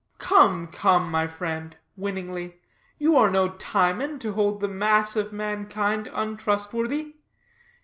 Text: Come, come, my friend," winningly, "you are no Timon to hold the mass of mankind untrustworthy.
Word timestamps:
Come, 0.17 0.65
come, 0.65 1.11
my 1.11 1.27
friend," 1.27 1.77
winningly, 1.95 2.55
"you 2.97 3.15
are 3.17 3.29
no 3.29 3.49
Timon 3.49 4.17
to 4.21 4.33
hold 4.33 4.59
the 4.59 4.67
mass 4.67 5.15
of 5.15 5.31
mankind 5.31 6.09
untrustworthy. 6.11 7.17